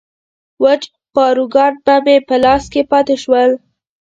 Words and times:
وچ 0.63 0.83
پاروګان 1.15 1.73
به 1.85 1.95
مې 2.05 2.15
په 2.27 2.35
لاسو 2.43 2.67
کې 2.73 2.81
پاتې 2.91 3.15
شول. 3.23 3.51